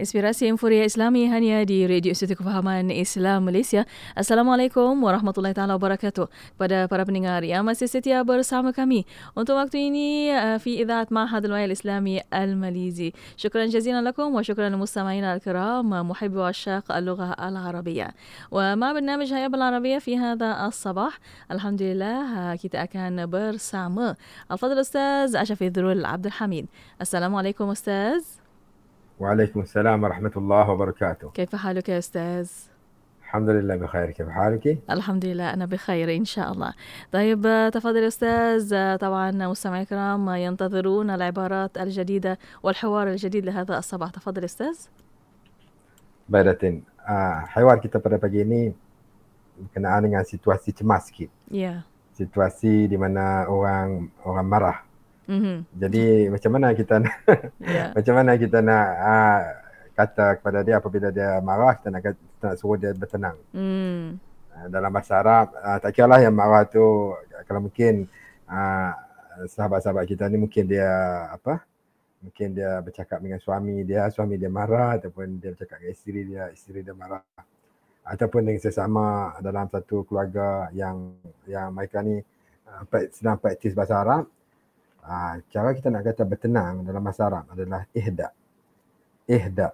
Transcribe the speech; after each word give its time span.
Inspirasi 0.00 0.48
Inforia 0.48 0.82
Islami 0.88 1.28
hanya 1.30 1.62
di 1.62 1.84
Radio 1.84 2.10
Institut 2.10 2.40
Kefahaman 2.40 2.88
Islam 2.90 3.46
Malaysia. 3.46 3.86
Assalamualaikum 4.18 4.98
warahmatullahi 4.98 5.54
taala 5.54 5.78
wabarakatuh. 5.78 6.26
Kepada 6.58 6.88
para 6.88 7.04
pendengar 7.06 7.44
yang 7.44 7.62
masih 7.62 7.86
setia 7.86 8.24
bersama 8.26 8.72
kami 8.74 9.06
untuk 9.38 9.60
waktu 9.60 9.92
ini 9.92 10.34
uh, 10.34 10.58
fi 10.58 10.82
idhat 10.82 11.14
Mahad 11.14 11.46
Al 11.46 11.70
Islami 11.70 12.18
Al 12.32 12.58
Malizi. 12.58 13.14
Syukran 13.38 13.70
jazilan 13.70 14.02
lakum 14.02 14.32
wa 14.34 14.42
syukran 14.42 14.74
mustami'in 14.74 15.22
al-kiram 15.22 15.86
محب 16.10 16.36
وعشاق 16.36 16.92
اللغة 16.92 17.36
العربية 17.48 18.14
ومع 18.50 18.92
برنامج 18.92 19.32
هيا 19.32 19.48
بالعربية 19.48 19.98
في 19.98 20.18
هذا 20.18 20.66
الصباح 20.66 21.18
الحمد 21.50 21.82
لله 21.82 22.56
kita 22.56 22.88
akan 22.88 23.28
bersama 23.28 24.16
الفضل 24.50 24.78
أستاذ 24.80 25.36
أشرف 25.36 25.62
ذرول 25.62 26.04
عبد 26.04 26.26
الحميد 26.26 26.66
السلام 27.00 27.34
عليكم 27.34 27.70
أستاذ 27.70 28.39
وعليكم 29.20 29.60
السلام 29.60 30.02
ورحمة 30.02 30.32
الله 30.36 30.70
وبركاته 30.70 31.30
كيف 31.30 31.56
حالك 31.56 31.88
يا 31.88 31.98
أستاذ؟ 31.98 32.48
الحمد 33.22 33.48
لله 33.48 33.76
بخير 33.76 34.10
كيف 34.10 34.28
حالك؟ 34.28 34.78
الحمد 34.90 35.24
لله 35.24 35.54
أنا 35.54 35.66
بخير 35.66 36.16
إن 36.16 36.24
شاء 36.24 36.52
الله 36.52 36.72
طيب 37.12 37.70
تفضل 37.72 38.04
أستاذ 38.04 38.96
طبعا 38.96 39.30
مستمعي 39.30 39.82
الكرام 39.82 40.28
ينتظرون 40.28 41.10
العبارات 41.10 41.78
الجديدة 41.78 42.38
والحوار 42.62 43.08
الجديد 43.08 43.44
لهذا 43.44 43.78
الصباح 43.78 44.10
تفضل 44.10 44.44
أستاذ 44.44 44.76
uh, 46.32 47.42
Haiwan 47.52 47.78
kita 47.82 48.00
pada 48.00 48.16
pagi 48.16 48.40
ini 48.40 48.72
berkenaan 49.58 50.06
dengan 50.06 50.22
situasi 50.24 50.72
cemas 50.72 51.10
sikit. 51.10 51.28
Ya. 51.50 51.60
Yeah. 51.60 51.78
Situasi 52.16 52.88
di 52.88 52.96
mana 52.96 53.50
orang 53.50 54.14
orang 54.24 54.46
marah 54.46 54.78
Mm-hmm. 55.30 55.56
Jadi 55.78 56.06
macam 56.26 56.50
mana 56.58 56.66
kita 56.74 56.94
nak 56.98 57.16
yeah. 57.62 57.88
macam 57.96 58.14
mana 58.18 58.30
kita 58.34 58.58
nak 58.58 58.86
uh, 58.98 59.40
kata 59.94 60.26
kepada 60.42 60.58
dia 60.66 60.74
apabila 60.82 61.08
dia 61.14 61.38
marah 61.38 61.78
kita 61.78 61.88
nak, 61.94 62.00
kita 62.02 62.44
nak 62.50 62.56
suruh 62.58 62.74
dia 62.74 62.90
bertenang. 62.90 63.38
Mm. 63.54 64.18
Uh, 64.50 64.66
dalam 64.66 64.90
bahasa 64.90 65.22
Arab 65.22 65.54
uh, 65.54 65.78
tak 65.78 65.94
kira 65.94 66.10
lah 66.10 66.18
yang 66.18 66.34
marah 66.34 66.66
tu 66.66 67.14
kalau 67.46 67.70
mungkin 67.70 68.10
uh, 68.50 68.90
sahabat-sahabat 69.46 70.04
kita 70.10 70.26
ni 70.26 70.42
mungkin 70.42 70.66
dia 70.66 70.90
apa 71.30 71.62
mungkin 72.20 72.52
dia 72.52 72.82
bercakap 72.82 73.22
dengan 73.22 73.38
suami 73.38 73.86
dia 73.86 74.10
suami 74.10 74.34
dia 74.34 74.50
marah 74.50 74.98
ataupun 74.98 75.38
dia 75.38 75.54
bercakap 75.54 75.78
dengan 75.78 75.94
isteri 75.94 76.20
dia 76.26 76.42
isteri 76.52 76.82
dia 76.82 76.92
marah 76.92 77.22
ataupun 78.02 78.42
dengan 78.42 78.60
sesama 78.60 79.38
dalam 79.38 79.70
satu 79.70 80.02
keluarga 80.04 80.68
yang 80.74 81.14
yang 81.46 81.70
mereka 81.70 82.02
ni 82.02 82.18
uh, 82.66 82.82
sedang 83.14 83.38
praktis 83.38 83.72
bahasa 83.72 84.02
Arab 84.02 84.26
Ha, 85.04 85.40
cara 85.48 85.72
kita 85.72 85.88
nak 85.88 86.04
kata 86.04 86.22
bertenang 86.28 86.84
dalam 86.84 87.00
bahasa 87.00 87.26
Arab 87.26 87.48
adalah 87.50 87.88
ihda. 87.96 88.28
Ihda. 89.24 89.68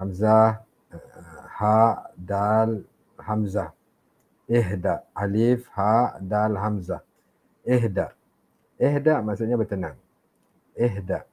Hamzah, 0.00 0.64
uh, 0.92 1.44
ha, 1.60 2.08
dal, 2.16 2.84
hamzah. 3.20 3.70
Ihda. 4.48 5.04
Alif, 5.12 5.68
ha, 5.76 6.16
dal, 6.20 6.56
hamzah. 6.56 7.02
Ihda. 7.66 8.12
Ihda 8.80 9.14
maksudnya 9.20 9.56
bertenang. 9.60 9.96
Ihda. 10.76 11.24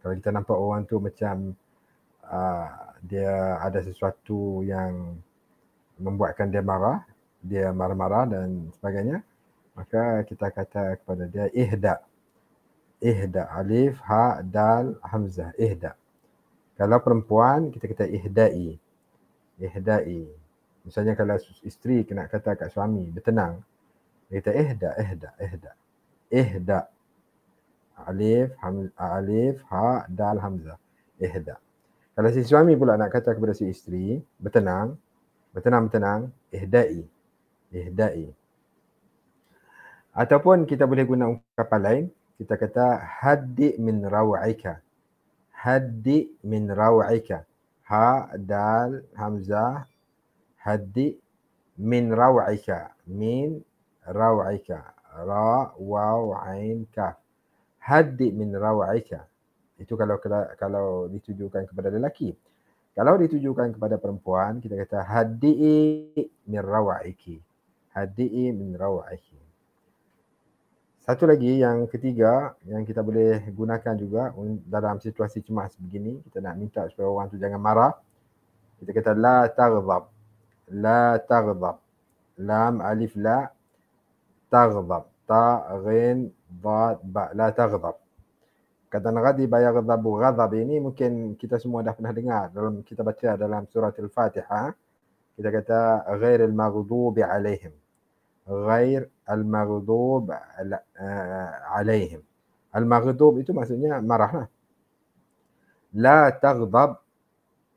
Kalau 0.00 0.14
kita 0.16 0.30
nampak 0.32 0.56
orang 0.56 0.84
tu 0.84 1.00
macam 1.00 1.56
uh, 2.28 2.68
dia 3.04 3.60
ada 3.60 3.80
sesuatu 3.80 4.64
yang 4.64 5.16
membuatkan 6.00 6.48
dia 6.48 6.64
marah, 6.64 7.04
dia 7.44 7.72
marah-marah 7.72 8.24
dan 8.28 8.68
sebagainya, 8.76 9.20
maka 9.76 10.24
kita 10.24 10.48
kata 10.48 10.96
kepada 11.02 11.24
dia 11.28 11.46
ihda 11.52 12.00
ihda 13.04 13.52
alif 13.52 14.00
ha 14.08 14.40
dal 14.40 14.96
hamzah. 15.04 15.52
Ihda. 15.60 15.92
Kalau 16.80 16.98
perempuan 17.04 17.68
kita 17.68 17.84
kata 17.84 18.04
ihdai. 18.08 18.80
Ihdai. 19.60 20.24
Misalnya 20.88 21.12
kalau 21.12 21.36
isteri 21.60 22.08
kena 22.08 22.24
kata 22.26 22.56
kat 22.56 22.72
suami 22.72 23.12
bertenang 23.12 23.60
kita 24.32 24.50
ihda 24.56 24.90
ihda 24.96 25.30
ihda. 25.36 25.70
Ihda. 26.32 26.80
Alif 28.08 28.50
ham, 28.64 28.88
alif 28.96 29.60
ha 29.68 30.08
dal 30.08 30.40
hamzah. 30.40 30.80
Ihda. 31.20 31.60
Kalau 32.14 32.28
si 32.32 32.40
suami 32.42 32.72
pula 32.74 32.96
nak 32.96 33.12
kata 33.12 33.36
kepada 33.36 33.52
si 33.52 33.68
isteri 33.68 34.18
bertenang. 34.40 34.96
Bertenang 35.52 35.86
bertenang. 35.86 36.20
Ihdai. 36.50 37.04
Ihdai. 37.70 38.32
Ataupun 40.14 40.62
kita 40.66 40.86
boleh 40.86 41.04
guna 41.06 41.30
ungkapan 41.34 41.80
lain 41.82 42.04
kita 42.34 42.58
kata 42.58 42.86
haddi 43.22 43.78
min 43.78 44.02
raw'ika. 44.02 44.82
Haddi 45.54 46.34
min 46.42 46.66
raw'ika. 46.66 47.46
Ha 47.86 48.34
dal 48.34 49.06
hamzah. 49.14 49.86
Haddi 50.58 51.14
min 51.78 52.10
raw'ika. 52.10 52.90
Min 53.06 53.62
raw'ika. 54.02 54.78
Ra 55.14 55.70
waw 55.78 56.34
ain 56.50 56.90
kaf. 56.90 57.14
Haddi 57.78 58.34
min 58.34 58.50
raw'ika. 58.50 59.22
Itu 59.78 59.94
kalau 59.94 60.18
kalau 60.58 61.06
ditujukan 61.06 61.70
kepada 61.70 61.94
lelaki. 61.94 62.34
Kalau 62.94 63.18
ditujukan 63.18 63.74
kepada 63.74 63.98
perempuan 63.98 64.62
kita 64.62 64.74
kata 64.74 65.06
haddi 65.06 65.54
min 66.50 66.62
raw'iki. 66.62 67.38
Haddi 67.94 68.50
min 68.50 68.74
raw'iki 68.74 69.44
satu 71.04 71.28
lagi 71.28 71.60
yang 71.60 71.84
ketiga 71.84 72.56
yang 72.64 72.80
kita 72.88 73.04
boleh 73.04 73.44
gunakan 73.52 73.92
juga 73.92 74.32
dalam 74.64 74.96
situasi 74.96 75.44
cemas 75.44 75.76
begini, 75.76 76.16
kita 76.24 76.40
nak 76.40 76.56
minta 76.56 76.88
supaya 76.88 77.12
orang 77.12 77.28
tu 77.28 77.36
jangan 77.36 77.60
marah. 77.60 77.92
Kita 78.80 78.88
kata 78.88 79.12
la 79.12 79.44
taghdab. 79.52 80.08
La 80.72 81.20
taghdab. 81.20 81.76
Lam 82.40 82.80
alif 82.80 83.12
la 83.20 83.52
taghdab. 84.48 85.04
Ta 85.28 85.68
ghin 85.84 86.32
dad 86.48 87.04
ba 87.04 87.28
la 87.36 87.52
taghdab. 87.52 88.00
Kata 88.88 89.12
ghadib 89.12 89.52
ya 89.60 89.76
ghadabu 89.76 90.16
ghadab 90.16 90.56
ini 90.56 90.80
mungkin 90.80 91.36
kita 91.36 91.60
semua 91.60 91.84
dah 91.84 91.92
pernah 91.92 92.16
dengar 92.16 92.48
dalam 92.48 92.80
kita 92.80 93.04
baca 93.04 93.36
dalam 93.36 93.68
surah 93.68 93.92
Al-Fatihah. 93.92 94.72
Kita 95.36 95.48
kata 95.52 95.80
ghairil 96.16 96.56
maghdubi 96.56 97.20
alaihim. 97.20 97.83
غير 98.48 99.08
المغضوب 99.30 100.26
عليهم. 101.74 102.22
المغضوب 102.76 103.34
itu 103.40 103.50
maksudnya 103.56 104.02
marahlah 104.04 104.48
la 105.94 106.34
taghdab 106.34 106.98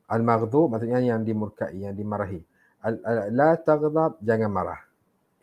al-maghdub 0.09 0.73
maksudnya 0.73 0.99
yang 0.99 1.21
dimurkai 1.21 1.77
yang 1.77 1.93
dimarahi. 1.93 2.41
la 3.31 3.53
taghdab 3.59 4.17
jangan 4.23 4.49
marah. 4.49 4.81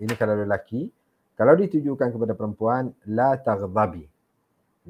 Ini 0.00 0.12
kalau 0.18 0.34
lelaki 0.34 0.90
kalau 1.38 1.54
ditujukan 1.54 2.10
kepada 2.14 2.34
perempuan 2.34 2.90
la 3.10 3.38
taghdabi 3.38 4.06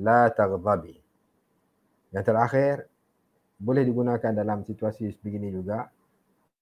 la 0.00 0.28
taghdabi 0.32 0.96
yang 2.12 2.24
terakhir 2.24 2.88
boleh 3.60 3.82
digunakan 3.84 4.32
dalam 4.32 4.62
situasi 4.64 5.12
sebegini 5.14 5.50
juga 5.52 5.88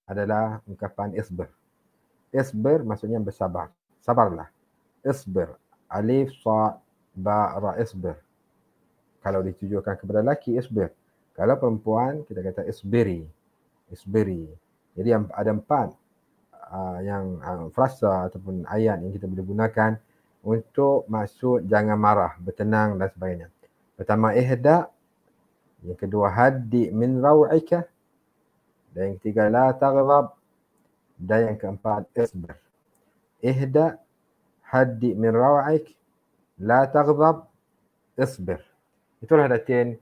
adalah 0.07 0.61
ungkapan 0.67 1.15
isbah. 1.19 1.49
Isbir 2.33 2.81
maksudnya 2.83 3.21
bersabar. 3.21 3.69
Sabarlah. 4.01 4.49
Isbir. 5.05 5.53
Alif, 5.93 6.33
sa, 6.41 6.81
ba, 7.13 7.53
ra, 7.61 7.77
isbir. 7.77 8.17
Kalau 9.21 9.45
ditujukan 9.45 9.95
kepada 10.01 10.25
lelaki, 10.25 10.57
isbir. 10.57 10.91
Kalau 11.37 11.61
perempuan, 11.61 12.25
kita 12.25 12.41
kata 12.41 12.65
isbiri. 12.65 13.29
Isbiri. 13.93 14.49
Jadi 14.97 15.09
ada 15.13 15.51
empat 15.53 15.93
uh, 16.73 16.99
yang 17.05 17.41
uh, 17.45 17.69
frasa 17.73 18.29
ataupun 18.29 18.65
ayat 18.69 19.05
yang 19.05 19.13
kita 19.13 19.29
boleh 19.29 19.45
gunakan 19.45 19.93
untuk 20.43 21.07
maksud 21.07 21.69
jangan 21.69 21.97
marah, 22.01 22.35
bertenang 22.41 22.97
dan 22.97 23.09
sebagainya. 23.13 23.49
Pertama, 23.95 24.35
ihda. 24.35 24.91
Yang 25.85 25.99
kedua, 26.09 26.33
haddi 26.33 26.91
min 26.91 27.21
raw'ika. 27.21 27.87
Dan 28.93 29.03
yang 29.13 29.17
ketiga, 29.21 29.47
la 29.53 29.71
taghdab 29.77 30.35
dan 31.23 31.55
yang 31.55 31.57
keempat 31.59 32.11
isbir 32.19 32.59
ihda 33.39 33.99
haddi 34.67 35.15
min 35.15 35.31
rawa'ik 35.31 35.95
la 36.59 36.91
taghdab 36.91 37.47
isbir 38.19 38.59
itulah 39.23 39.47
datin 39.47 39.99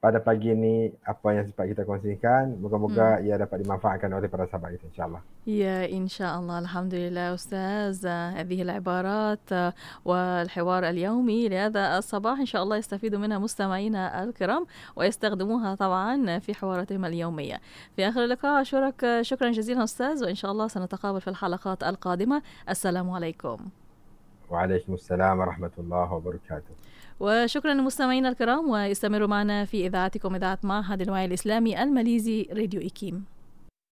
pada 0.00 0.16
pagi 0.16 0.48
ini 0.48 0.88
apa 1.04 1.28
yang 1.36 1.44
sempat 1.44 1.68
kita 1.68 1.84
kongsikan 1.84 2.56
moga-moga 2.56 3.20
hmm. 3.20 3.24
ia 3.28 3.36
dapat 3.36 3.60
dimanfaatkan 3.60 4.08
oleh 4.08 4.32
para 4.32 4.48
sahabat 4.48 4.80
kita 4.80 4.88
insyaallah. 4.88 5.22
يا 5.46 5.88
إن 5.92 6.08
شاء 6.08 6.38
الله 6.40 6.58
الحمد 6.58 6.94
لله 6.94 7.34
أستاذ 7.34 8.06
هذه 8.08 8.62
العبارات 8.62 9.72
والحوار 10.04 10.88
اليومي 10.88 11.48
لهذا 11.48 11.98
الصباح 11.98 12.38
إن 12.40 12.46
شاء 12.46 12.62
الله 12.62 12.76
يستفيد 12.76 13.14
منها 13.14 13.38
مستمعينا 13.38 14.24
الكرام 14.24 14.66
ويستخدموها 14.96 15.74
طبعا 15.74 16.38
في 16.38 16.54
حواراتهم 16.54 17.04
اليومية 17.04 17.60
في 17.96 18.08
آخر 18.08 18.24
اللقاء 18.24 18.62
أشكرك 18.62 19.22
شكرا 19.22 19.50
جزيلا 19.50 19.84
أستاذ 19.84 20.24
وإن 20.24 20.34
شاء 20.34 20.52
الله 20.52 20.68
سنتقابل 20.68 21.20
في 21.20 21.28
الحلقات 21.28 21.82
القادمة 21.82 22.42
السلام 22.68 23.10
عليكم 23.10 23.79
وعليكم 24.50 24.94
السلام 24.94 25.38
ورحمة 25.38 25.70
الله 25.78 26.12
وبركاته. 26.12 26.74
وشكرا 27.20 27.74
لمستمعينا 27.74 28.28
الكرام 28.28 28.70
واستمروا 28.70 29.28
معنا 29.28 29.64
في 29.64 29.86
إذاعتكم 29.86 30.34
إذاعة 30.34 30.58
معهد 30.62 31.00
الوعي 31.00 31.24
الإسلامي 31.24 31.82
الماليزي 31.82 32.48
راديو 32.52 32.80
إيكيم 32.80 33.24